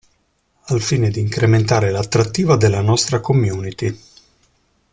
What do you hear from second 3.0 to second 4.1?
community.